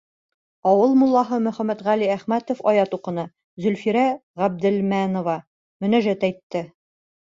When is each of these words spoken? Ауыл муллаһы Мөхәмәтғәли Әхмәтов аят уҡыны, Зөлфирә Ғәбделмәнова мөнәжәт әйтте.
Ауыл 0.69 0.95
муллаһы 1.01 1.39
Мөхәмәтғәли 1.47 2.09
Әхмәтов 2.15 2.65
аят 2.73 2.97
уҡыны, 3.01 3.29
Зөлфирә 3.69 4.09
Ғәбделмәнова 4.45 5.41
мөнәжәт 5.87 6.33
әйтте. 6.33 6.69